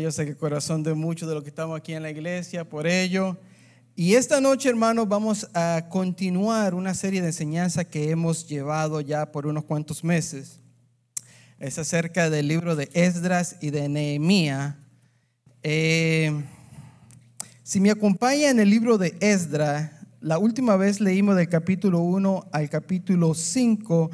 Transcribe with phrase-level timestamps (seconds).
[0.00, 2.68] Yo sé que el corazón de muchos de los que estamos aquí en la iglesia,
[2.68, 3.36] por ello.
[3.94, 9.30] Y esta noche, hermanos, vamos a continuar una serie de enseñanzas que hemos llevado ya
[9.30, 10.58] por unos cuantos meses.
[11.60, 14.74] Es acerca del libro de Esdras y de Nehemías.
[15.62, 16.42] Eh,
[17.62, 22.48] si me acompaña en el libro de Esdras, la última vez leímos del capítulo 1
[22.50, 24.10] al capítulo 5.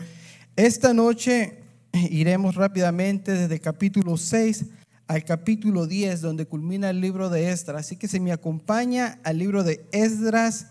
[0.56, 1.62] Esta noche
[1.92, 4.66] iremos rápidamente desde el capítulo 6
[5.10, 7.86] al capítulo 10, donde culmina el libro de Esdras.
[7.86, 10.68] Así que se me acompaña al libro de Esdras,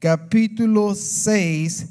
[0.00, 1.86] capítulo 6.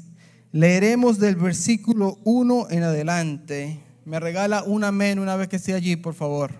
[0.52, 3.80] Leeremos del versículo 1 en adelante.
[4.04, 6.52] Me regala un amén una vez que esté allí, por favor.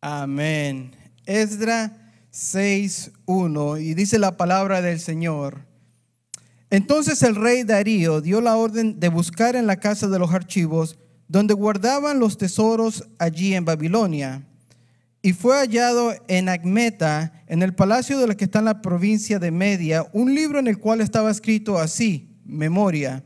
[0.00, 0.92] Amén.
[1.24, 1.90] Esdras
[2.32, 5.66] 6.1 y dice la palabra del Señor.
[6.70, 11.00] Entonces el rey Darío dio la orden de buscar en la casa de los archivos
[11.28, 14.46] donde guardaban los tesoros allí en Babilonia.
[15.22, 19.38] Y fue hallado en Agmeta, en el palacio de la que está en la provincia
[19.38, 23.24] de Media, un libro en el cual estaba escrito así, memoria.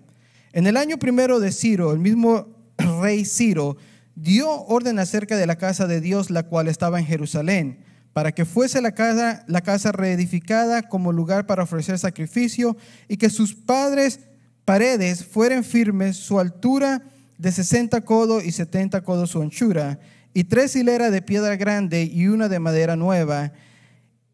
[0.52, 2.48] En el año primero de Ciro, el mismo
[3.02, 3.76] rey Ciro
[4.14, 8.44] dio orden acerca de la casa de Dios, la cual estaba en Jerusalén, para que
[8.44, 12.76] fuese la casa, la casa reedificada como lugar para ofrecer sacrificio
[13.08, 14.20] y que sus padres
[14.64, 17.02] paredes fueran firmes, su altura
[17.40, 19.98] de 60 codos y 70 codos su anchura,
[20.34, 23.52] y tres hileras de piedra grande y una de madera nueva,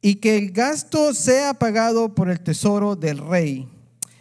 [0.03, 3.69] y que el gasto sea pagado por el tesoro del rey.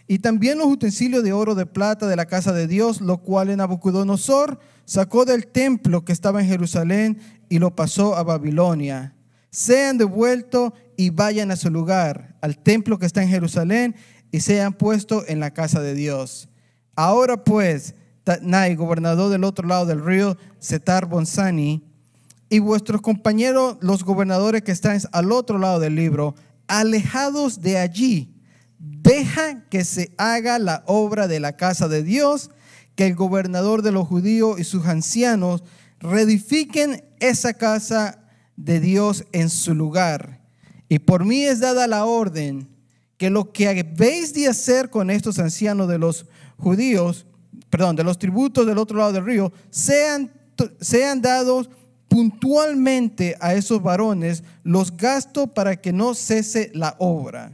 [0.08, 3.58] Y también los utensilios de oro de plata de la casa de Dios, lo cual
[3.58, 7.20] Nabucodonosor sacó del templo que estaba en Jerusalén
[7.50, 9.16] y lo pasó a Babilonia.
[9.50, 13.96] Sean devueltos y vayan a su lugar, al templo que está en Jerusalén,
[14.32, 16.50] y sean puestos en la casa de Dios.
[16.96, 21.84] Ahora pues, Tatnai, gobernador del otro lado del río, Setar Bonsani,
[22.50, 26.36] y vuestros compañeros, los gobernadores que están al otro lado del libro,
[26.68, 28.36] alejados de allí,
[28.80, 32.50] deja que se haga la obra de la casa de Dios,
[32.96, 35.64] que el gobernador de los judíos y sus ancianos
[36.00, 38.20] reedifiquen esa casa
[38.56, 40.42] de Dios en su lugar.
[40.90, 42.70] Y por mí es dada la orden
[43.18, 46.26] que lo que habéis de hacer con estos ancianos de los
[46.58, 47.26] judíos,
[47.76, 50.32] perdón, de los tributos del otro lado del río, sean,
[50.80, 51.70] sean dados
[52.08, 57.52] puntualmente a esos varones los gastos para que no cese la obra.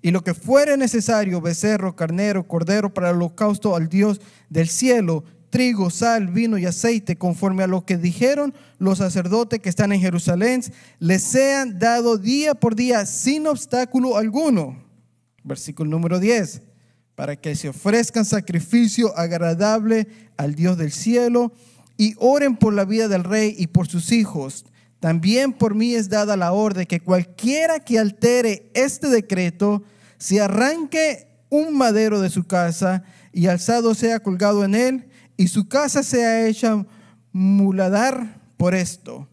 [0.00, 4.18] Y lo que fuere necesario, becerro, carnero, cordero para el holocausto al Dios
[4.48, 9.68] del cielo, trigo, sal, vino y aceite, conforme a lo que dijeron los sacerdotes que
[9.68, 10.62] están en Jerusalén,
[11.00, 14.82] les sean dado día por día sin obstáculo alguno.
[15.42, 16.62] Versículo número 10
[17.14, 21.52] para que se ofrezcan sacrificio agradable al Dios del cielo
[21.96, 24.64] y oren por la vida del rey y por sus hijos.
[25.00, 29.82] También por mí es dada la orden que cualquiera que altere este decreto
[30.18, 35.68] se arranque un madero de su casa y alzado sea colgado en él y su
[35.68, 36.84] casa sea hecha
[37.32, 39.28] muladar por esto.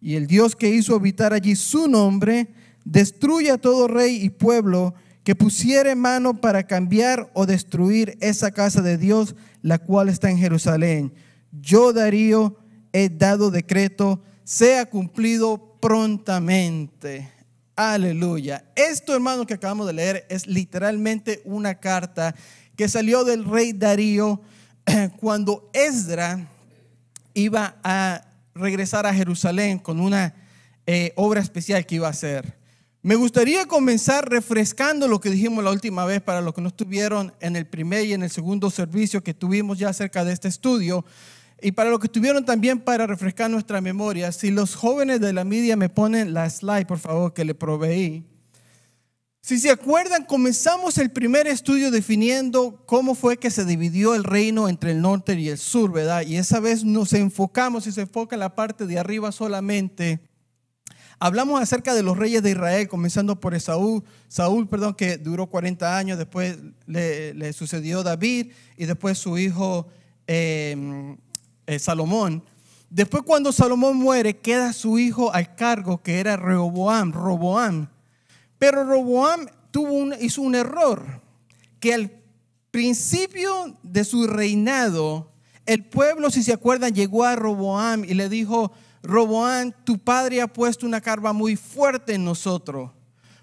[0.00, 2.52] Y el Dios que hizo habitar allí su nombre,
[2.84, 8.82] destruya a todo rey y pueblo que pusiere mano para cambiar o destruir esa casa
[8.82, 11.12] de Dios, la cual está en Jerusalén.
[11.52, 12.58] Yo, Darío,
[12.92, 17.30] he dado decreto, sea cumplido prontamente.
[17.76, 18.64] Aleluya.
[18.76, 22.34] Esto, hermano, que acabamos de leer es literalmente una carta
[22.76, 24.40] que salió del rey Darío
[25.20, 26.48] cuando Esdra
[27.34, 30.34] iba a regresar a Jerusalén con una
[30.86, 32.61] eh, obra especial que iba a hacer.
[33.04, 37.34] Me gustaría comenzar refrescando lo que dijimos la última vez para los que no estuvieron
[37.40, 41.04] en el primer y en el segundo servicio que tuvimos ya acerca de este estudio
[41.60, 44.30] y para los que estuvieron también para refrescar nuestra memoria.
[44.30, 48.24] Si los jóvenes de la media me ponen la slide, por favor, que le proveí.
[49.40, 54.68] Si se acuerdan, comenzamos el primer estudio definiendo cómo fue que se dividió el reino
[54.68, 56.24] entre el norte y el sur, ¿verdad?
[56.24, 60.20] Y esa vez nos enfocamos y se enfoca en la parte de arriba solamente
[61.24, 65.96] Hablamos acerca de los reyes de Israel, comenzando por Esaú, Saúl, perdón, que duró 40
[65.96, 69.86] años, después le, sucedió David y después su hijo
[70.26, 71.16] em,
[71.68, 72.42] eh, Salomón.
[72.90, 77.88] Después cuando Salomón muere, queda su hijo al cargo, que era Rehoboam, Roboam.
[78.58, 81.22] Pero Roboam tuvo hizo un error,
[81.78, 82.10] que al
[82.72, 85.30] principio de su reinado,
[85.66, 88.72] el pueblo, si se acuerdan, llegó a Roboam y le dijo,
[89.02, 92.90] Roboán, tu padre ha puesto una carga muy fuerte en nosotros.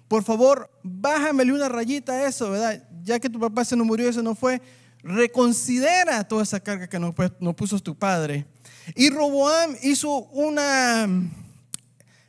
[0.08, 2.82] Por favor, bájamele una rayita a eso, ¿verdad?
[3.04, 4.60] Ya que tu papá se nos murió, eso no fue.
[5.02, 7.14] Reconsidera toda esa carga que nos,
[7.54, 8.46] puso tu padre.
[8.96, 11.08] Y Roboam hizo una,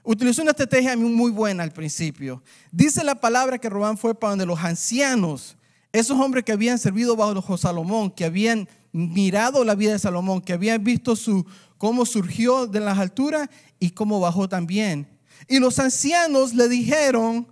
[0.03, 2.43] utilizó una estrategia muy buena al principio.
[2.71, 5.57] Dice la palabra que Roboam fue para donde los ancianos,
[5.91, 10.53] esos hombres que habían servido bajo Salomón, que habían mirado la vida de Salomón, que
[10.53, 11.45] habían visto su,
[11.81, 13.49] cómo surgió de las alturas
[13.79, 15.07] y cómo bajó también.
[15.47, 17.47] Y los ancianos le dijeron,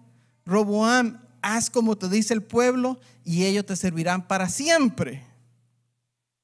[0.46, 5.26] Roboam, haz como te dice el pueblo y ellos te servirán para siempre.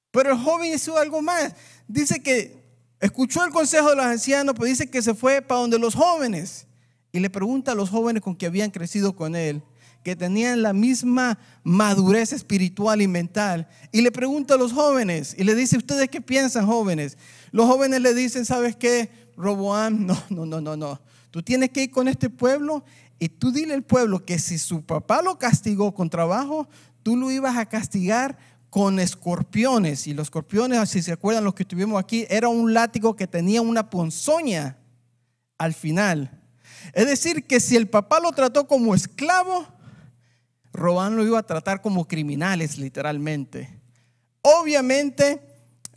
[0.09, 1.53] Pero el joven hizo algo más.
[1.87, 2.59] Dice que
[2.99, 6.65] escuchó el consejo de los ancianos, pero dice que se fue para donde los jóvenes.
[7.11, 9.61] Y le pregunta a los jóvenes con que habían crecido con él,
[10.03, 13.69] que tenían la misma madurez espiritual y mental.
[13.91, 17.15] Y le pregunta a los jóvenes y le dice, ¿ustedes qué piensan jóvenes?
[17.55, 19.09] Los jóvenes le dicen, ¿sabes qué?
[19.37, 20.99] Roboam, no, no, no, no, no.
[21.31, 22.83] Tú tienes que ir con este pueblo
[23.17, 26.67] y tú dile al pueblo que si su papá lo castigó con trabajo,
[27.01, 28.37] tú lo ibas a castigar
[28.69, 30.05] con escorpiones.
[30.05, 33.61] Y los escorpiones, si se acuerdan los que estuvimos aquí, era un látigo que tenía
[33.61, 34.77] una ponzoña
[35.57, 36.43] al final.
[36.91, 39.65] Es decir, que si el papá lo trató como esclavo,
[40.73, 43.79] Robán lo iba a tratar como criminales, literalmente.
[44.41, 45.54] Obviamente,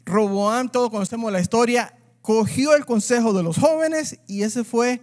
[0.09, 5.01] Roboam, todos conocemos la historia, cogió el consejo de los jóvenes y ese fue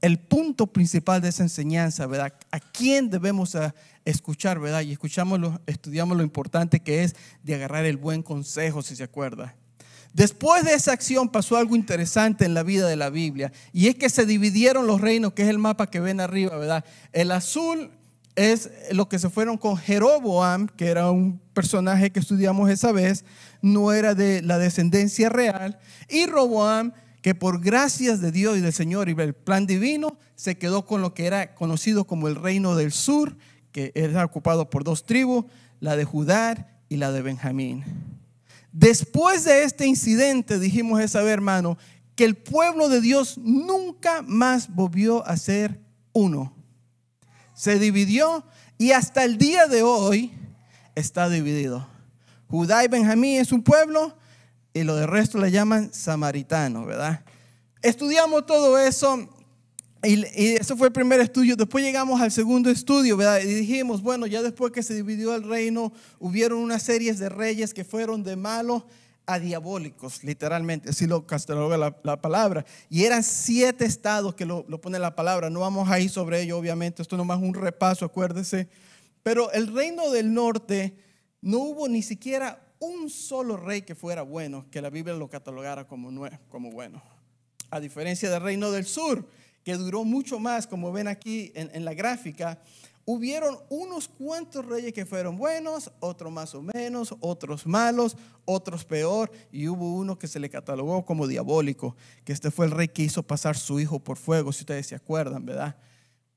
[0.00, 2.34] el punto principal de esa enseñanza, ¿verdad?
[2.50, 3.56] ¿A quién debemos
[4.04, 4.82] escuchar, verdad?
[4.82, 9.54] Y escuchamos, estudiamos lo importante que es de agarrar el buen consejo, si se acuerda.
[10.12, 13.94] Después de esa acción pasó algo interesante en la vida de la Biblia y es
[13.94, 16.84] que se dividieron los reinos, que es el mapa que ven arriba, ¿verdad?
[17.12, 17.90] El azul
[18.38, 23.24] es lo que se fueron con Jeroboam, que era un personaje que estudiamos esa vez,
[23.60, 28.72] no era de la descendencia real, y Roboam que por gracias de Dios y del
[28.72, 32.76] Señor y del plan divino se quedó con lo que era conocido como el reino
[32.76, 33.36] del sur,
[33.72, 35.44] que era ocupado por dos tribus,
[35.80, 37.84] la de Judá y la de Benjamín.
[38.70, 41.76] Después de este incidente dijimos esa vez, hermano,
[42.14, 45.80] que el pueblo de Dios nunca más volvió a ser
[46.12, 46.57] uno.
[47.58, 48.44] Se dividió
[48.78, 50.30] y hasta el día de hoy
[50.94, 51.88] está dividido.
[52.46, 54.16] Judá y Benjamín es un pueblo,
[54.72, 57.24] y lo de resto le llaman samaritano, ¿verdad?
[57.82, 59.28] Estudiamos todo eso
[60.04, 60.22] y,
[60.54, 61.56] eso fue el primer estudio.
[61.56, 63.40] Después llegamos al segundo estudio, ¿verdad?
[63.40, 67.74] Y dijimos, bueno, ya después que se dividió el reino, hubieron una serie de reyes
[67.74, 68.84] que fueron de malos
[69.28, 72.64] a diabólicos, literalmente, así lo cataloga la, la, palabra.
[72.88, 75.50] Y eran siete estados que lo, lo, pone la palabra.
[75.50, 77.02] No vamos a ir sobre ello, obviamente.
[77.02, 78.70] Esto nomás un repaso, acuérdese.
[79.22, 80.96] Pero el reino del norte
[81.42, 85.86] no hubo ni siquiera un solo rey que fuera bueno, que la Biblia lo catalogara
[85.86, 86.10] como,
[86.48, 87.02] como bueno.
[87.68, 89.28] A diferencia del reino del sur,
[89.62, 92.58] que duró mucho más, como ven aquí en la gráfica,
[93.10, 99.32] hubieron unos cuantos reyes que fueron buenos, otros más o menos, otros malos, otros peor,
[99.50, 101.96] y hubo uno que se le catalogó como diabólico,
[102.26, 104.94] que este fue el rey que hizo pasar su hijo por fuego, si ustedes se
[104.94, 105.74] acuerdan, ¿verdad?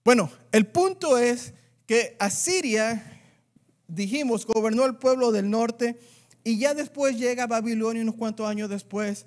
[0.06, 1.54] Bueno, el punto es
[1.86, 3.20] que Asiria,
[3.90, 6.00] dijimos, gobernó el pueblo del norte
[6.42, 9.26] y ya después llega Babilonia unos cuantos años después,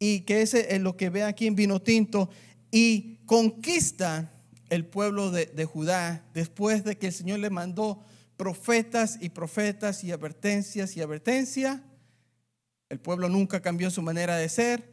[0.00, 2.28] y que es lo que ve aquí en vino tinto,
[2.72, 4.32] y conquista
[4.72, 8.02] el pueblo de, de Judá después de que el Señor le mandó
[8.38, 11.82] profetas y profetas y advertencias y advertencias.
[12.88, 14.90] El pueblo nunca cambió su manera de ser.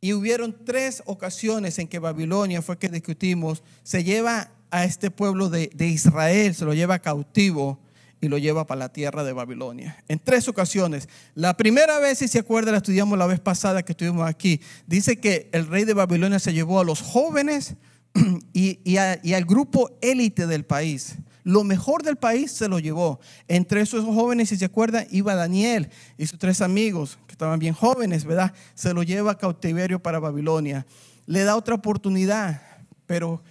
[0.00, 5.50] Y hubieron tres ocasiones en que Babilonia, fue que discutimos, se lleva a este pueblo
[5.50, 7.78] de, de Israel, se lo lleva cautivo
[8.22, 10.02] y lo lleva para la tierra de Babilonia.
[10.08, 11.06] En tres ocasiones.
[11.34, 14.62] La primera vez, si se acuerda, la estudiamos la vez pasada que estuvimos aquí.
[14.86, 17.76] Dice que el rey de Babilonia se llevó a los jóvenes
[18.52, 21.16] y, al grupo élite del país.
[21.44, 23.20] Lo mejor del país se lo llevó.
[23.46, 27.74] Entre esos jóvenes, si se acuerdan, iba Daniel y sus tres amigos, que estaban bien
[27.74, 28.52] jóvenes, ¿verdad?
[28.74, 30.86] Se lo lleva a cautiverio para Babilonia.
[31.26, 32.62] Le da otra oportunidad,
[33.06, 33.42] pero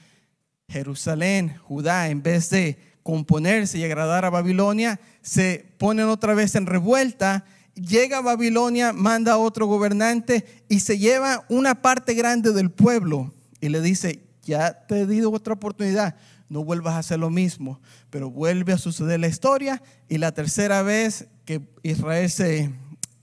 [0.68, 6.66] Jerusalén, Judá, en vez de componerse y agradar a Babilonia, se ponen otra vez en
[6.66, 7.46] revuelta.
[7.74, 13.34] Llega a Babilonia, manda a otro gobernante y se lleva una parte grande del pueblo
[13.60, 16.16] y le dice, ya te he dado otra oportunidad,
[16.50, 20.82] no vuelvas a hacer lo mismo, pero vuelve a suceder la historia y la tercera
[20.82, 22.72] vez que Israel se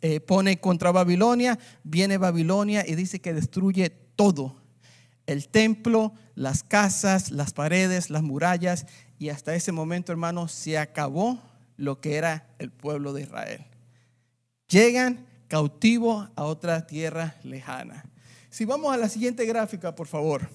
[0.02, 4.56] eh, pone contra Babilonia, viene Babilonia y dice que destruye todo,
[5.26, 8.84] el templo, las casas, las paredes, las murallas
[9.18, 11.40] y hasta ese momento, hermano, se acabó
[11.78, 13.64] lo que era el pueblo de Israel.
[14.68, 18.04] Llegan cautivos a otra tierra lejana.
[18.50, 20.48] Si vamos a la siguiente gráfica, por favor.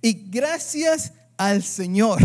[0.00, 2.20] Y gracias al Señor,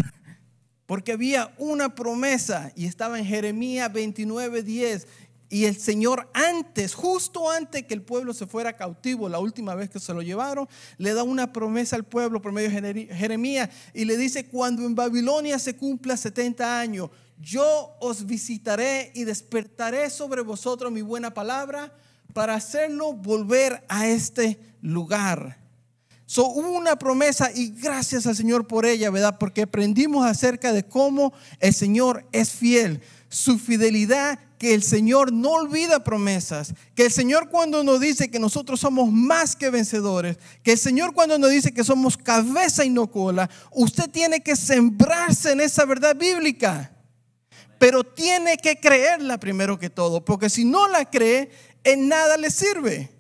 [0.86, 5.08] porque había una promesa y estaba en Jeremías 29, 10.
[5.50, 9.90] Y el Señor antes, justo antes que el pueblo se fuera cautivo, la última vez
[9.90, 14.04] que se lo llevaron, le da una promesa al pueblo por medio de Jeremías y
[14.04, 17.10] le dice, cuando en Babilonia se cumpla 70 años,
[17.40, 21.94] yo os visitaré y despertaré sobre vosotros mi buena palabra
[22.34, 25.67] para hacerlo volver a este lugar.
[26.30, 29.38] So, una promesa y gracias al Señor por ella, ¿verdad?
[29.40, 31.32] Porque aprendimos acerca de cómo
[31.62, 33.02] el Señor es fiel.
[33.30, 36.74] Su fidelidad, que el Señor no olvida promesas.
[36.96, 40.38] Que el Señor cuando nos dice que nosotros somos más que vencedores.
[40.64, 43.50] Que el Señor cuando nos dice que somos cabeza y no cola.
[43.72, 46.92] Usted tiene que sembrarse en esa verdad bíblica.
[47.80, 50.26] Pero tiene que creerla primero que todo.
[50.26, 51.52] Porque si no la cree,
[51.86, 53.17] en nada le sirve.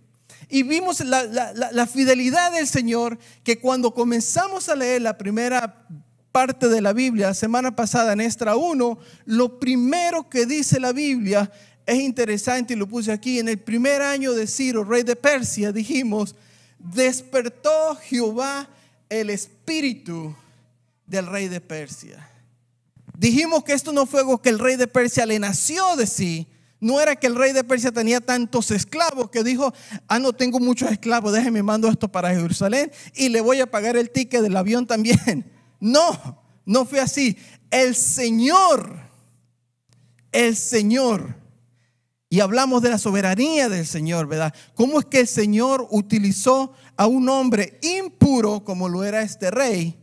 [0.49, 5.85] Y vimos la, fidelidad del Señor que cuando comenzamos a leer la primera
[6.31, 10.93] parte de la Biblia, la semana pasada en Extra 1, lo primero que dice la
[10.93, 11.51] Biblia
[11.85, 13.39] es interesante y lo puse aquí.
[13.39, 16.35] En el primer año de Ciro, rey de Persia, dijimos,
[16.79, 18.69] despertó Jehová
[19.09, 20.35] el espíritu
[21.05, 22.29] del rey de Persia.
[23.17, 26.47] Dijimos que esto no fue algo que el rey de Persia le nació de sí,
[26.79, 29.73] no era que el rey de Persia tenía tantos esclavos que dijo,
[30.07, 33.97] ah, no tengo muchos esclavos, déjeme mando esto para Jerusalén y le voy a pagar
[33.97, 35.53] el ticket del avión también.
[35.79, 37.37] No, no fue así.
[37.69, 38.99] El Señor,
[40.31, 41.35] el Señor,
[42.29, 44.55] y hablamos de la soberanía del Señor, ¿verdad?
[44.73, 49.99] ¿Cómo es que el Señor utilizó a un hombre impuro como lo era este rey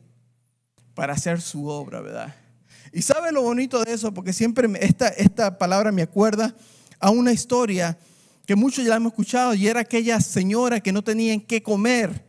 [0.95, 2.37] para hacer su obra, ¿verdad?
[2.95, 6.55] Y sabe lo bonito de eso, porque siempre esta, esta palabra me acuerda
[7.01, 7.99] a una historia
[8.47, 12.25] que muchos ya hemos escuchado y era aquella señora que no tenía qué comer.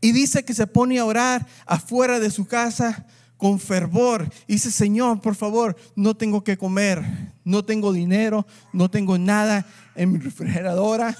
[0.00, 4.26] Y dice que se pone a orar afuera de su casa con fervor.
[4.46, 7.04] Y dice, Señor, por favor, no tengo que comer,
[7.44, 11.14] no tengo dinero, no tengo nada en mi refrigeradora,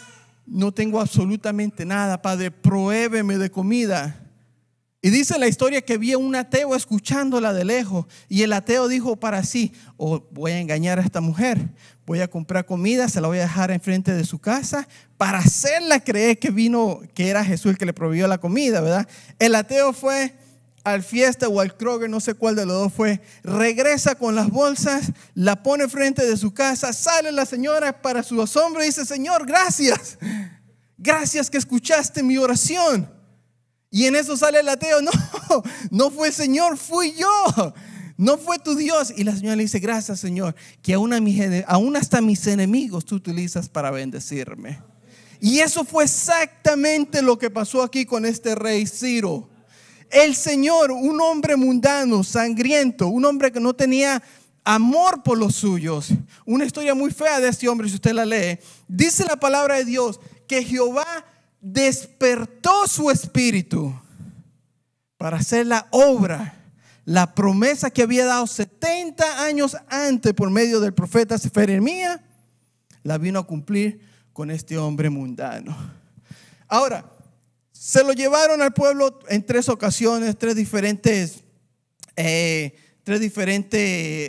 [0.47, 2.23] no tengo absolutamente nada.
[2.23, 4.30] Padre, prohébeme de comida.
[5.03, 9.17] Y dice la historia que vio un ateo escuchándola de lejos y el ateo dijo
[9.17, 11.59] para sí, oh, voy a engañar a esta mujer,
[12.05, 16.01] voy a comprar comida, se la voy a dejar enfrente de su casa para hacerla
[16.01, 19.09] creer que vino, que era Jesús el que le proveyó la comida, ¿verdad?
[19.39, 20.35] El ateo fue
[20.85, 24.51] al fiesta o al Kroger, no sé cuál de los dos fue, regresa con las
[24.51, 29.07] bolsas, la pone frente de su casa, sale la señora para su asombro y dice,
[29.07, 30.19] Señor, gracias,
[30.99, 33.20] gracias que escuchaste mi oración.
[33.91, 35.11] Y en eso sale el ateo, no,
[35.91, 37.75] no fue el Señor, fui yo.
[38.21, 39.15] No fue tu Dios.
[39.17, 41.15] Y la señora le dice, gracias Señor, que aún,
[41.67, 44.79] aún hasta mis enemigos tú utilizas para bendecirme.
[45.41, 49.49] Y eso fue exactamente lo que pasó aquí con este rey Ciro.
[50.11, 54.23] El Señor, un hombre mundano, sangriento, un hombre que no tenía
[54.65, 56.09] amor por los suyos.
[56.45, 58.59] Una historia muy fea de este hombre, si usted la lee.
[58.87, 61.25] Dice la palabra de Dios que Jehová
[61.61, 63.95] despertó su espíritu
[65.17, 66.55] para hacer la obra,
[67.05, 72.21] la promesa que había dado 70 años antes por medio del profeta Jeremías,
[73.03, 74.01] la vino a cumplir
[74.33, 75.77] con este hombre mundano.
[76.69, 77.05] Ahora,
[77.73, 81.43] se lo llevaron al pueblo en tres ocasiones, tres diferentes,
[82.17, 83.81] eh, tres diferentes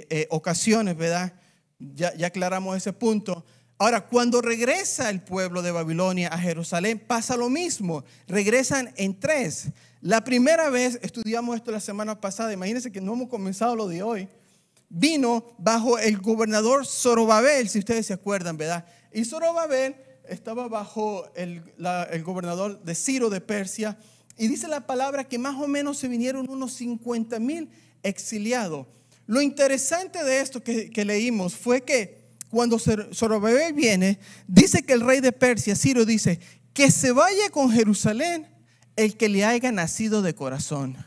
[0.09, 1.33] eh, ocasiones, ¿verdad?
[1.77, 3.45] Ya, ya aclaramos ese punto.
[3.81, 8.03] Ahora, cuando regresa el pueblo de Babilonia a Jerusalén, pasa lo mismo.
[8.27, 9.69] Regresan en tres.
[10.01, 14.03] La primera vez, estudiamos esto la semana pasada, imagínense que no hemos comenzado lo de
[14.03, 14.29] hoy,
[14.87, 18.85] vino bajo el gobernador Zorobabel, si ustedes se acuerdan, ¿verdad?
[19.11, 19.95] Y Zorobabel
[20.29, 21.63] estaba bajo el,
[22.23, 23.97] gobernador de Ciro de Persia,
[24.37, 27.67] y dice la palabra que más o menos se vinieron unos 50 mil
[28.03, 28.85] exiliados.
[29.25, 32.20] Lo interesante de esto que, que leímos fue que
[32.51, 36.39] cuando Zorobabel viene, dice que el rey de Persia, Ciro, dice,
[36.73, 38.47] que se vaya con Jerusalén
[38.95, 40.97] el que le haya nacido de corazón.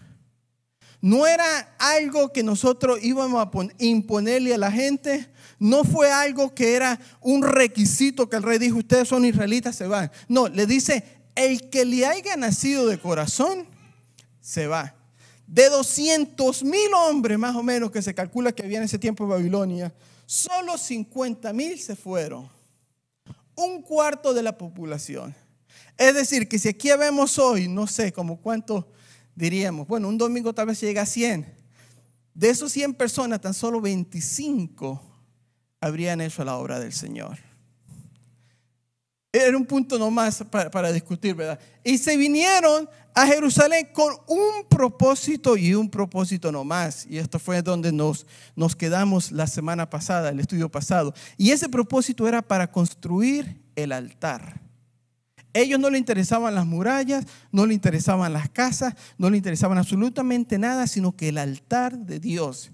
[1.02, 6.74] No era algo que nosotros íbamos a imponerle a la gente, no fue algo que
[6.74, 10.10] era un requisito que el rey dijo, ustedes son israelitas, se van.
[10.28, 13.66] No, le dice, el que le haya nacido de corazón,
[14.40, 14.94] se va.
[15.46, 19.24] De 200 mil hombres más o menos que se calcula que había en ese tiempo
[19.24, 19.92] en Babilonia,
[20.26, 22.48] Solo 50 mil se fueron.
[23.56, 25.34] Un cuarto de la población.
[25.96, 28.90] Es decir, que si aquí vemos hoy, no sé, como cuánto
[29.34, 31.54] diríamos, bueno, un domingo tal vez llega a 100.
[32.34, 35.00] De esos 100 personas, tan solo 25
[35.80, 37.38] habrían hecho la obra del Señor.
[39.36, 41.58] Era un punto nomás para, para discutir, ¿verdad?
[41.82, 47.04] Y se vinieron a Jerusalén con un propósito y un propósito nomás.
[47.10, 51.12] Y esto fue donde nos, nos quedamos la semana pasada, el estudio pasado.
[51.36, 54.60] Y ese propósito era para construir el altar.
[55.52, 60.60] Ellos no le interesaban las murallas, no le interesaban las casas, no le interesaban absolutamente
[60.60, 62.70] nada, sino que el altar de Dios.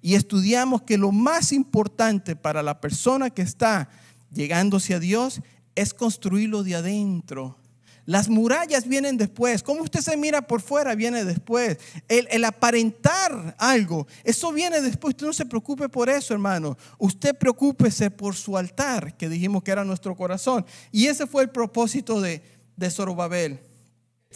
[0.00, 3.88] Y estudiamos que lo más importante para la persona que está
[4.32, 5.42] llegándose a Dios
[5.74, 7.58] es construirlo de adentro.
[8.06, 9.62] Las murallas vienen después.
[9.62, 11.78] Cómo usted se mira por fuera viene después.
[12.08, 15.14] El, aparentar algo, eso viene después.
[15.14, 16.76] Usted no se preocupe por eso, hermano.
[16.98, 20.66] Usted preocúpese por su altar, que dijimos que era nuestro corazón.
[20.92, 22.42] Y ese fue el propósito de,
[22.76, 23.60] de Zorobabel.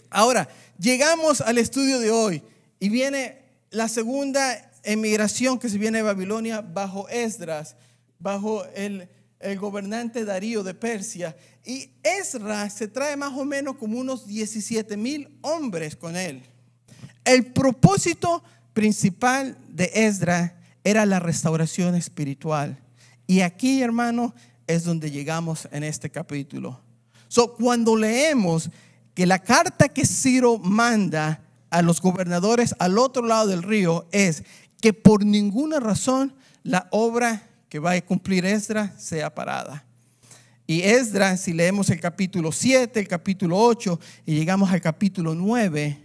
[0.08, 2.42] Ahora, llegamos al estudio de hoy
[2.80, 7.76] y viene la segunda emigración que se viene de Babilonia bajo Esdras,
[8.18, 9.08] bajo el
[9.40, 11.36] el gobernante Darío de Persia.
[11.64, 16.42] Y Ezra se trae más o menos como unos 17 mil hombres con él.
[17.24, 18.42] El propósito
[18.72, 22.78] principal de Ezra era la restauración espiritual.
[23.26, 24.34] Y aquí, hermano,
[24.66, 26.80] es donde llegamos en este capítulo.
[27.28, 28.70] So, cuando leemos
[29.14, 34.44] que la carta que Ciro manda a los gobernadores al otro lado del río es
[34.80, 39.84] que por ninguna razón la obra que va a cumplir Esdras sea parada.
[40.66, 45.98] Y Esdras, si leemos el capítulo 7, el capítulo 8 y llegamos al capítulo 9,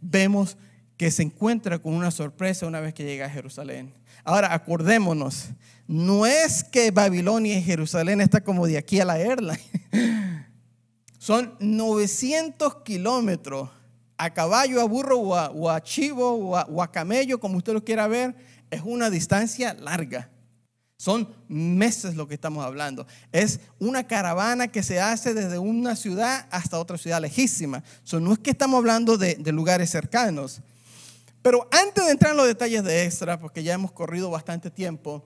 [0.00, 0.56] vemos
[0.96, 3.92] que se encuentra con una sorpresa una vez que llega a Jerusalén.
[4.22, 5.48] Ahora, acordémonos,
[5.88, 9.58] no es que Babilonia y Jerusalén está como de aquí a la Erla.
[11.18, 13.70] Son 900 kilómetros
[14.16, 18.36] a caballo, a burro o a, chivo o a camello, como usted lo quiera ver.
[18.70, 20.30] Es una distancia larga.
[21.00, 23.06] Son meses lo que estamos hablando.
[23.32, 27.82] Es una caravana que se hace desde una ciudad hasta otra ciudad lejísima.
[28.20, 30.60] no es que estamos hablando de, lugares cercanos.
[31.40, 35.24] Pero antes de entrar en los detalles de extra, porque ya hemos corrido bastante tiempo,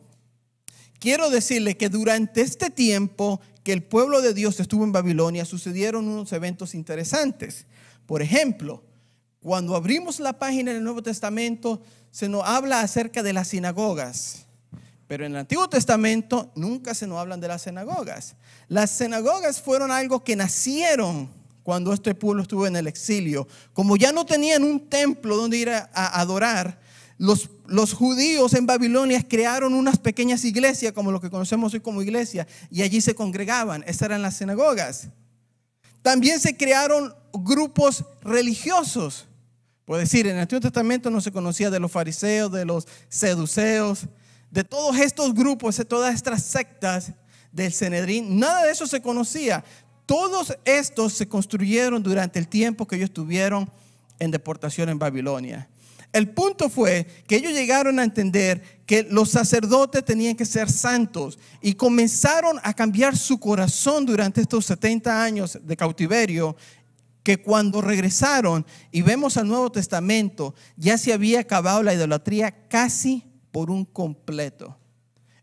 [1.01, 6.07] quiero decirle que durante este tiempo que el pueblo de Dios estuvo en Babilonia, sucedieron
[6.07, 7.67] unos eventos interesantes.
[8.07, 8.85] Por ejemplo,
[9.41, 14.44] cuando abrimos la página del Nuevo Testamento, se nos habla acerca de las sinagogas.
[15.15, 18.35] Pero en el Antiguo Testamento nunca se nos hablan de las sinagogas.
[18.67, 21.31] Las sinagogas fueron algo que nacieron
[21.63, 23.47] cuando este pueblo estuvo en el exilio.
[23.73, 25.89] Como ya no tenían un templo donde ir a,
[26.21, 26.81] adorar,
[27.17, 32.03] los, los, judíos en Babilonia crearon unas pequeñas iglesias, como lo que conocemos hoy como
[32.03, 33.85] iglesia, y allí se congregaban.
[33.87, 35.11] Esas eran las sinagogas.
[36.03, 39.29] También se crearon grupos religiosos.
[39.85, 44.09] Puedo decir, en el Antiguo Testamento no se conocía de los fariseos, de los seduceos,
[44.55, 47.13] de todos estos grupos, de todas estas sectas
[47.51, 49.65] del Cenedrín, nada de eso se conocía.
[50.07, 53.69] Todos estos se construyeron durante el tiempo que ellos estuvieron
[54.21, 55.69] en deportación en Babilonia.
[56.13, 61.37] El punto fue que ellos llegaron a entender que los sacerdotes tenían que ser santos
[61.61, 66.55] y comenzaron a cambiar su corazón durante estos 70 años de cautiverio
[67.25, 73.34] que cuando regresaron y vemos al Nuevo Testamento, ya se había acabado la idolatría casi
[73.55, 74.77] por un completo.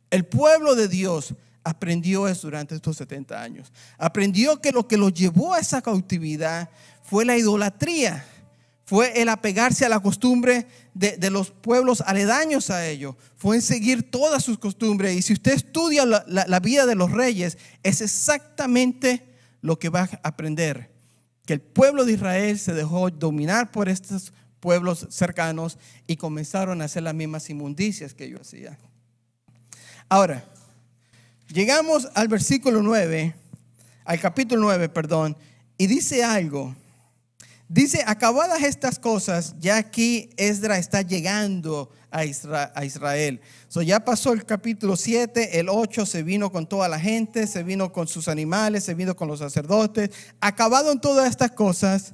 [0.10, 3.72] El pueblo de Dios aprendió eso durante estos 70 años.
[3.98, 6.70] Aprendió que lo que los llevó a esa cautividad
[7.04, 8.26] fue la idolatría,
[8.84, 14.12] fue el apegarse a la costumbre de, los pueblos aledaños a ellos, fue en seguir
[14.12, 15.16] todas sus costumbres.
[15.16, 19.26] Y si usted estudia la, la vida de los reyes, es exactamente
[19.62, 20.92] lo que va a aprender.
[21.46, 26.86] Que el pueblo de Israel se dejó dominar por estos pueblos cercanos y comenzaron a
[26.86, 28.78] hacer las mismas inmundicias que yo hacía.
[30.08, 30.46] Ahora,
[31.50, 33.36] llegamos al versículo 9,
[34.06, 35.36] al capítulo 9, perdón,
[35.78, 36.76] y dice algo.
[37.68, 43.40] Dice, acabadas estas cosas, ya aquí Esdra está llegando a, Israel.
[43.70, 47.64] So, ya pasó el capítulo 7, el 8 se vino con toda la gente, se
[47.64, 50.12] vino con sus animales, se vino con los sacerdotes.
[50.42, 52.14] Acabado en todas estas cosas,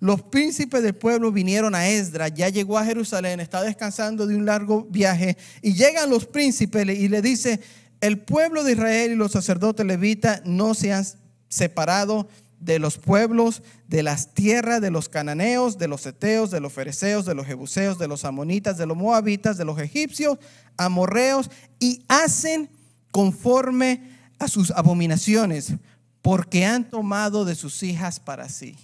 [0.00, 4.44] los príncipes del pueblo vinieron a Esdra, ya llegó a Jerusalén, está descansando de un
[4.44, 7.60] largo viaje, y llegan los príncipes y le dice,
[8.00, 11.04] el pueblo de Israel y los sacerdotes levitas no se han
[11.48, 12.28] separado
[12.60, 17.24] de los pueblos, de las tierras de los cananeos, de los eteos, de los fereceos,
[17.24, 20.38] de los jebuseos, de los amonitas, de los moabitas, de los egipcios,
[20.76, 22.68] amorreos, y hacen
[23.12, 25.74] conforme a sus abominaciones,
[26.22, 28.76] porque han tomado de sus hijas para sí.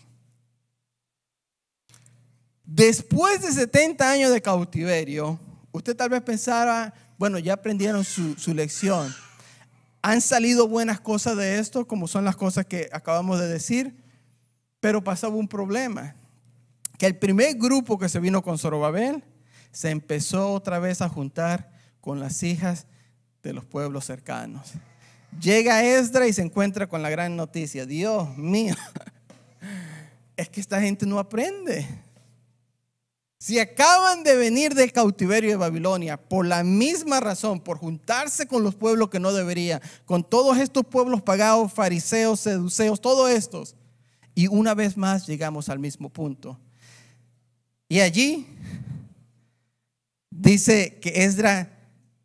[2.65, 5.39] Después de 70 años de cautiverio,
[5.73, 9.13] usted tal vez pensara, bueno, ya aprendieron su, lección.
[10.01, 13.97] Han salido buenas cosas de esto, como son las cosas que acabamos de decir,
[14.81, 16.17] pero pasaba un problema,
[16.99, 19.25] que el primer grupo que se vino con Zorobabel
[19.71, 22.87] se empezó otra vez a juntar con las hijas
[23.43, 24.73] de los pueblos cercanos.
[25.41, 28.75] Llega Esdra y se encuentra con la gran noticia, Dios mío,
[30.37, 31.89] es que esta gente no aprende.
[33.43, 38.63] Si acaban de venir del cautiverio de Babilonia por la misma razón, por juntarse con
[38.63, 43.75] los pueblos que no deberían, con todos estos pueblos pagados, fariseos, seduceos, todos estos,
[44.37, 46.57] y una vez más llegamos al mismo punto.
[47.89, 48.47] Y allí
[50.31, 51.77] dice que Esdra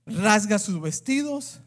[0.05, 1.61] rasga sus vestidos,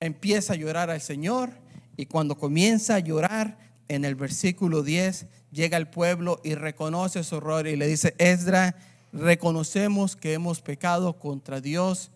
[0.00, 1.50] empieza a llorar al Señor,
[1.96, 7.36] y cuando comienza a llorar, en el versículo 10 llega el pueblo y reconoce su
[7.36, 8.76] error y le dice, Esdra,
[9.12, 12.10] reconocemos que hemos pecado contra Dios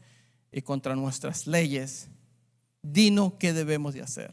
[0.53, 2.09] y contra nuestras leyes.
[2.83, 4.33] Dino qué debemos de hacer.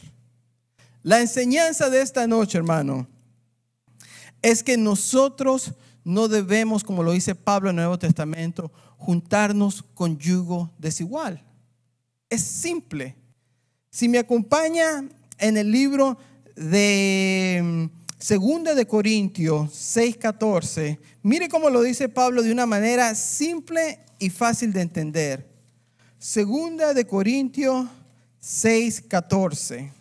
[1.04, 3.08] La enseñanza de esta noche, hermano,
[4.42, 10.18] es que nosotros no debemos, como lo dice Pablo en el Nuevo Testamento, juntarnos con
[10.18, 11.44] yugo desigual.
[12.30, 13.16] Es simple.
[13.92, 16.18] Si me acompaña en el libro
[16.56, 17.86] de mm,
[18.18, 24.74] Segunda de Corintios 6:14, mire cómo lo dice Pablo de una manera simple y fácil
[24.74, 25.48] de entender.
[26.18, 27.86] Segunda de Corintios
[28.42, 29.92] 6:14.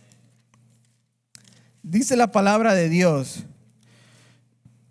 [1.82, 3.44] Dice la palabra de Dios.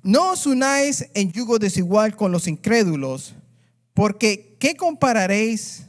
[0.04, 3.34] No os unáis en yugo desigual con los incrédulos,
[3.94, 5.86] porque ¿qué compararéis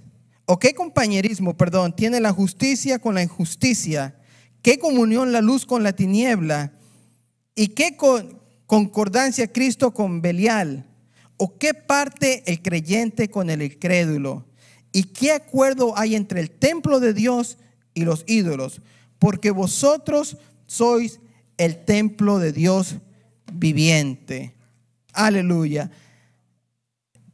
[0.46, 4.14] o qué compañerismo, perdón, tiene la justicia con la injusticia?
[4.64, 6.72] ¿Qué comunión la luz con la tiniebla?
[7.54, 7.98] ¿Y qué
[8.64, 10.86] concordancia Cristo con Belial?
[11.36, 14.46] ¿O qué parte el creyente con el incrédulo?
[14.90, 17.58] ¿Y qué acuerdo hay entre el templo de Dios
[17.92, 18.80] y los ídolos?
[19.18, 21.20] Porque vosotros sois
[21.58, 22.96] el templo de Dios
[23.52, 24.54] viviente.
[25.12, 25.90] Aleluya.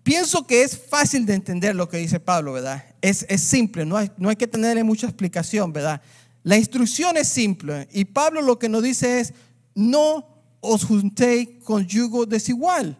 [0.02, 2.84] Pienso que es fácil de entender lo que dice Pablo, ¿verdad?
[3.00, 6.02] Es, simple, no hay, no hay que tenerle mucha explicación, ¿verdad?
[6.42, 9.34] La instrucción es simple y Pablo lo que nos dice es,
[9.74, 10.26] no
[10.60, 12.96] os juntéis con yugo desigual.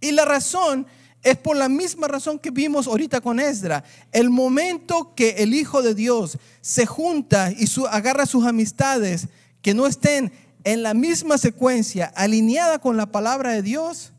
[0.00, 0.86] Y la razón
[1.22, 3.82] es por la misma razón que vimos ahorita con Esdra.
[4.12, 9.28] El momento que el Hijo de Dios se junta y agarra sus amistades
[9.62, 10.30] que no estén
[10.64, 14.12] en la misma secuencia, alineada con la palabra de Dios,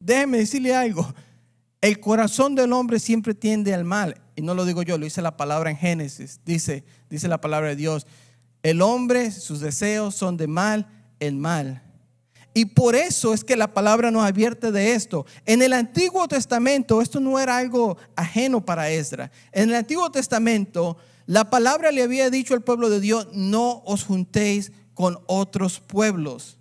[0.00, 1.12] déjeme decirle algo.
[1.80, 4.23] El corazón del hombre siempre tiende al mal.
[4.36, 6.40] Y no lo digo yo, lo dice la palabra en Génesis.
[6.44, 8.06] Dice, dice la palabra de Dios.
[8.62, 10.88] El hombre, sus deseos son de mal
[11.20, 11.82] en mal.
[12.52, 15.26] Y por eso es que la palabra nos advierte de esto.
[15.44, 19.30] En el Antiguo Testamento, esto no era algo ajeno para Esdra.
[19.52, 24.04] En el Antiguo Testamento, la palabra le había dicho al pueblo de Dios, no os
[24.04, 26.58] juntéis con otros pueblos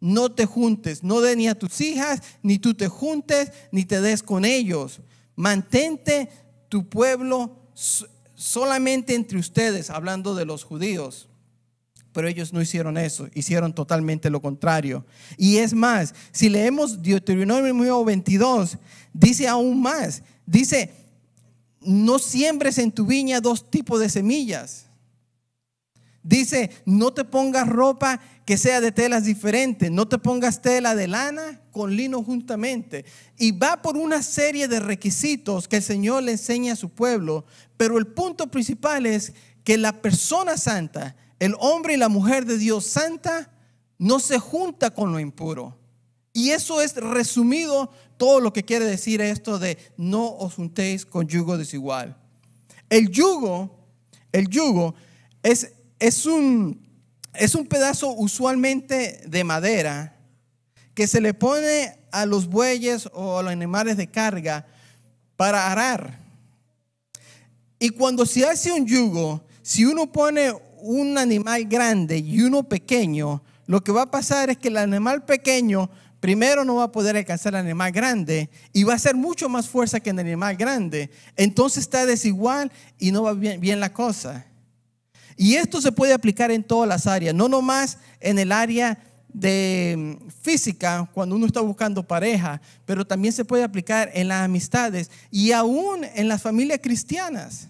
[0.00, 4.00] no te juntes, no de ni a tus hijas, ni tú te juntes, ni te
[4.00, 5.00] des con ellos.
[5.34, 6.28] Mantente
[6.76, 7.56] tu pueblo
[8.34, 11.26] solamente entre ustedes, hablando de los judíos.
[12.12, 15.06] Pero ellos no hicieron eso, hicieron totalmente lo contrario.
[15.38, 18.76] Y es más, si leemos Deuteronomio 22,
[19.14, 20.92] dice aún más, dice,
[21.80, 24.84] no siembres en tu viña dos tipos de semillas.
[26.22, 29.90] Dice, no te pongas ropa que sea de telas diferentes.
[29.90, 33.04] No te pongas tela de lana con lino juntamente.
[33.36, 37.44] Y va por una serie de requisitos que el Señor le enseña a su pueblo.
[37.76, 42.56] Pero el punto principal es que la persona santa, el hombre y la mujer de
[42.56, 43.50] Dios santa,
[43.98, 45.76] no se junta con lo impuro.
[46.32, 51.26] Y eso es resumido todo lo que quiere decir esto de no os juntéis con
[51.26, 52.16] yugo desigual.
[52.88, 53.76] El yugo,
[54.30, 54.94] el yugo
[55.42, 56.85] es, es un
[57.38, 60.16] es un pedazo usualmente de madera
[60.94, 64.66] que se le pone a los bueyes o a los animales de carga
[65.36, 66.18] para arar.
[67.78, 73.42] Y cuando se hace un yugo, si uno pone un animal grande y uno pequeño,
[73.66, 77.16] lo que va a pasar es que el animal pequeño primero no va a poder
[77.16, 81.10] alcanzar al animal grande y va a ser mucho más fuerza que el animal grande.
[81.36, 84.46] Entonces está desigual y no va bien, bien la cosa.
[85.36, 89.94] Y esto se puede aplicar en todas las áreas, no nomás en el área de
[89.98, 95.10] mm, física cuando uno está buscando pareja, pero también se puede aplicar en las amistades
[95.30, 97.68] y aún en las familias cristianas.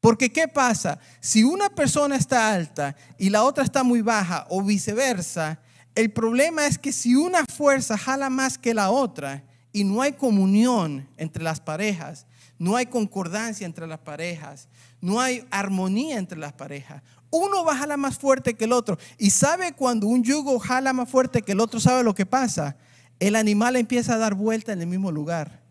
[0.00, 1.00] Porque ¿qué pasa?
[1.20, 5.58] Si una persona está alta y la otra está muy baja o viceversa,
[5.94, 10.12] el problema es que si una fuerza jala más que la otra y no hay
[10.12, 12.26] comunión entre las parejas,
[12.58, 14.68] no hay concordancia entre las parejas,
[15.00, 17.02] no hay armonía entre las parejas.
[17.30, 18.98] Uno va a jalar más fuerte que el otro.
[19.18, 22.76] Y sabe cuando un yugo jala más fuerte que el otro, ¿sabe lo que pasa?
[23.20, 25.62] El animal empieza a dar vuelta en el mismo lugar.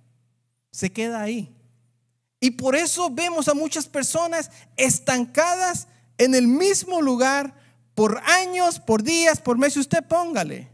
[0.71, 1.53] Se queda ahí.
[2.39, 5.87] Y por eso vemos a muchas personas estancadas
[6.17, 7.55] en el mismo lugar
[7.95, 9.77] por años, por días, por meses.
[9.77, 10.69] Usted póngale.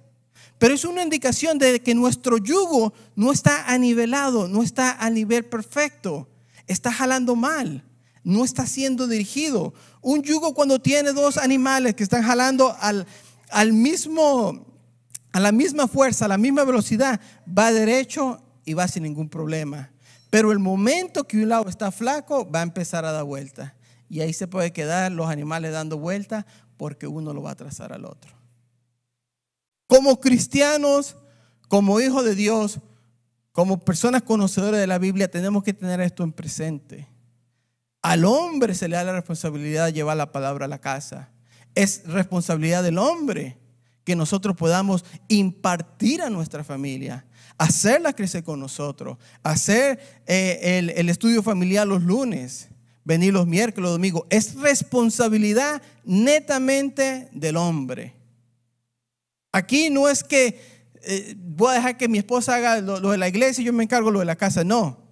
[0.58, 5.46] Pero es una indicación de que nuestro yugo no está anivelado, no está a nivel
[5.46, 6.28] perfecto.
[6.68, 7.84] Está jalando mal,
[8.24, 9.74] no está siendo dirigido.
[10.02, 13.06] Un yugo cuando tiene dos animales que están jalando al,
[13.50, 14.66] al mismo,
[15.32, 19.92] a la misma fuerza, a la misma velocidad, va derecho y va sin ningún problema.
[20.30, 23.76] Pero el momento que un lado está flaco, va a empezar a dar vuelta.
[24.10, 26.46] Y ahí se puede quedar los animales dando vuelta
[26.78, 28.32] porque uno lo va a trazar al otro.
[29.88, 31.18] Como cristianos,
[31.68, 32.80] como hijos de Dios,
[33.52, 37.08] como personas conocedoras de la Biblia, tenemos que tener esto en presente.
[38.04, 41.30] Al hombre se le da la responsabilidad de llevar la palabra a la casa.
[41.74, 43.58] Es responsabilidad del hombre
[44.04, 47.26] que nosotros podamos impartir a nuestra familia,
[47.58, 52.68] hacerla crecer con nosotros, hacer eh, el, estudio familiar los lunes,
[53.06, 54.24] venir los miércoles, los domingos.
[54.30, 58.16] Es responsabilidad netamente del hombre.
[59.54, 60.60] Aquí no es que
[61.04, 63.72] eh, voy a dejar que mi esposa haga lo, lo de la iglesia y yo
[63.72, 64.66] me encargo lo de la casa.
[64.66, 65.03] No.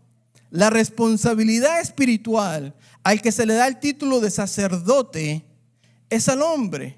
[0.52, 5.46] La responsabilidad espiritual al que se le da el título de sacerdote
[6.10, 6.98] es al hombre.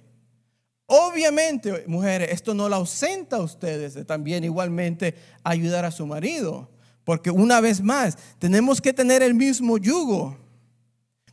[0.87, 6.71] Obviamente, mujeres, esto no la ausenta a ustedes de también igualmente ayudar a su marido,
[7.03, 10.35] porque una vez más, tenemos que tener el mismo yugo.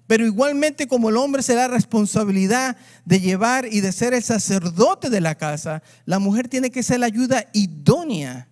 [0.07, 5.09] Pero igualmente como el hombre se da responsabilidad de llevar y de ser el sacerdote
[5.09, 8.49] de la casa, la mujer tiene que ser la ayuda idónea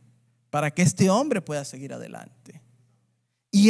[0.48, 2.62] para que este hombre pueda seguir adelante.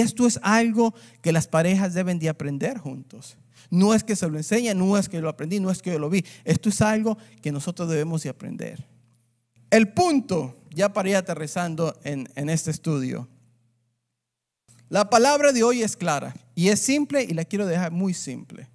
[0.00, 3.36] Esto es algo que las parejas deben de aprender juntos.
[3.70, 5.98] No es que se lo enseñe, no es que lo aprendí, no es que yo
[5.98, 6.24] lo vi.
[6.44, 8.86] Esto es algo que nosotros debemos de aprender.
[9.70, 13.28] El punto, ya para ir aterrizando en, en este estudio,
[14.88, 18.68] la palabra de hoy es clara y es simple y la quiero dejar muy simple.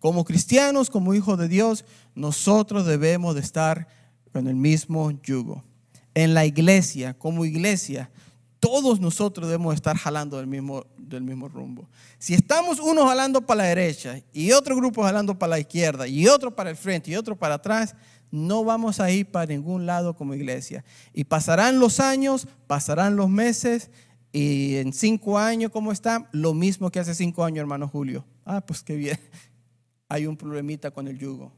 [0.00, 1.84] Como cristianos, como hijos de Dios,
[2.16, 3.86] nosotros debemos de estar
[4.32, 5.62] con el mismo yugo.
[6.14, 8.10] En la iglesia, como iglesia,
[8.62, 11.88] todos nosotros debemos estar jalando del mismo, del mismo rumbo.
[12.16, 16.28] Si estamos unos jalando para la derecha y otro grupo jalando para la izquierda y
[16.28, 17.96] otro para el frente y otro para atrás,
[18.30, 20.84] no vamos a ir para ningún lado como iglesia.
[21.12, 23.90] Y pasarán los años, pasarán los meses
[24.30, 26.28] y en cinco años, ¿cómo está?
[26.30, 28.24] Lo mismo que hace cinco años, hermano Julio.
[28.44, 29.18] Ah, pues qué bien.
[30.08, 31.52] Hay un problemita con el yugo.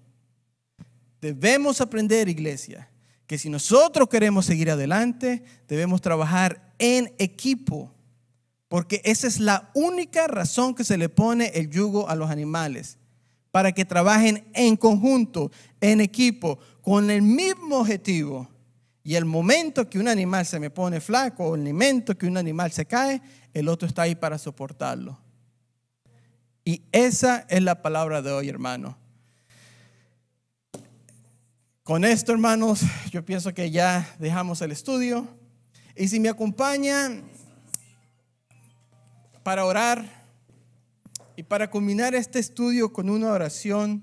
[1.20, 2.88] Debemos aprender, iglesia,
[3.26, 7.92] que si nosotros queremos seguir adelante, debemos trabajar en equipo.
[8.68, 12.98] Porque esa es la única razón que se le pone el yugo a los animales.
[13.50, 18.48] Para que trabajen en conjunto, en equipo, con el mismo objetivo
[19.04, 22.36] y el momento que un animal se me pone flaco o el momento que un
[22.36, 25.18] animal se cae, el otro está ahí para soportarlo.
[26.64, 28.96] Y esa es la palabra de hoy, hermano.
[31.82, 35.28] Con esto, hermanos, yo pienso que ya dejamos el estudio.
[35.96, 37.22] Y si me acompañan
[39.44, 40.24] para orar
[41.36, 44.02] y para culminar este estudio con una oración,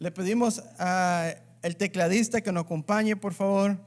[0.00, 3.78] le pedimos a el tecladista que nos acompañe, por favor.